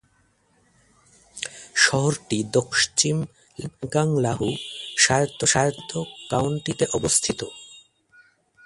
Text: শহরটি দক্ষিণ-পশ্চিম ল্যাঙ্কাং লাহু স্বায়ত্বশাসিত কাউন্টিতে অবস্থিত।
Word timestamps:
শহরটি 1.75 2.37
দক্ষিণ-পশ্চিম 2.51 3.17
ল্যাঙ্কাং 3.59 4.07
লাহু 4.17 4.47
স্বায়ত্বশাসিত 4.97 5.91
কাউন্টিতে 6.29 6.85
অবস্থিত। 6.97 7.41